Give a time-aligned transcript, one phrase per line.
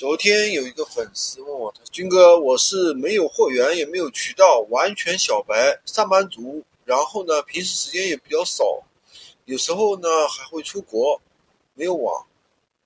[0.00, 8.82] 昨天有一个粉丝问我，：“军哥，我是没有货源，也没有渠道，完全小白，上班族，然后呢，平时时间也比较少，
[9.44, 11.20] 有时候呢还会出国，
[11.74, 12.26] 没有网。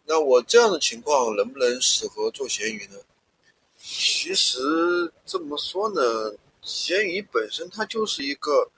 [0.06, 2.98] 那我这样的情况能不能适合做闲鱼呢？”
[3.78, 4.58] 其实
[5.24, 8.68] 这么说呢，闲鱼本身它就是一个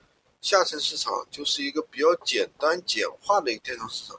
[0.41, 4.15] 下沉市场，就是一个比较简单简化的一个电商市场。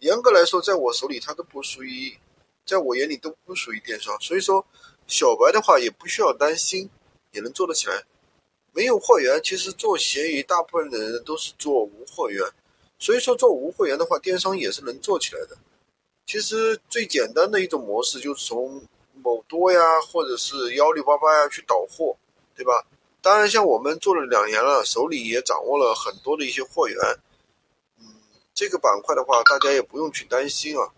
[0.00, 2.18] 严格来说，在我手里它都不属于。
[2.66, 4.66] 在我眼里都不属于电商，所以说
[5.06, 6.90] 小白的话也不需要担心，
[7.30, 8.02] 也能做得起来。
[8.72, 12.44] 没有货源，其实做闲鱼大部分的人都是做无货源，
[12.98, 15.56] 所以说做无货源的话，电商也是能做起来的。
[16.26, 18.82] 其实最简单的一种模式就是从
[19.22, 22.16] 某多呀，或者是幺六八八呀去导货，
[22.54, 22.84] 对吧？
[23.22, 26.98] 当然，像我们做了两年了，手里也掌握了很多的一些货源，
[27.98, 28.06] 嗯，
[28.52, 30.92] 这个板块的话，大家也不用去担心啊。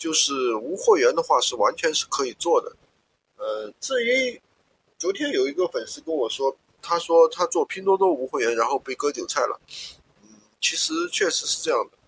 [0.00, 2.74] 就是无货源的话是完全是可以做的，
[3.36, 4.40] 呃，至于
[4.98, 9.60] 昨天有一个粉丝跟我说，他说他做拼多多无货源，然后被割韭菜了，
[10.22, 11.98] 嗯，其实确实是这样的，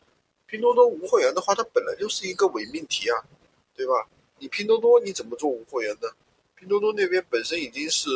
[0.46, 3.20] 拼多多无货源的话，它本来就是一个伪命题啊，
[3.76, 4.08] 对吧？
[4.38, 6.08] 你拼多多你怎么做无货源呢？
[6.56, 8.08] 拼多多那边本身已经是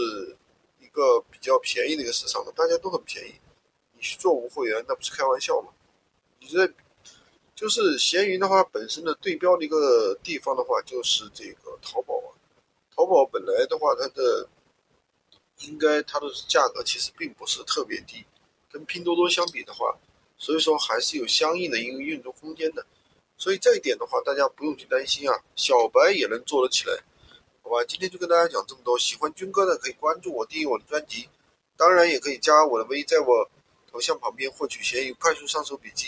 [0.81, 3.35] 一个比较便宜的一个市场了，大家都很便宜，
[3.93, 5.69] 你去做无货源那不是开玩笑吗？
[6.41, 6.73] 你这。
[7.57, 12.37] 就是闲鱼的话，本身的对标的一个地方的话，就是这个淘宝啊。
[12.95, 14.47] 淘宝本来的话，它的
[15.61, 18.27] 应该它的价格其实并不是特别低，
[18.71, 19.99] 跟拼多多相比的话，
[20.37, 22.85] 所以说还是有相应的一个运作空间的。
[23.39, 27.03] 所以这一点的话，大家不用去担心啊，小白也能做得起来，
[27.63, 27.83] 好吧？
[27.89, 31.31] 今天就跟大家讲这么多，喜欢军哥的可以关注我，订阅我的专辑，
[31.75, 33.51] 当然也可以加我的微，在我
[33.91, 36.05] 头像旁边获取闲鱼快速上手笔记。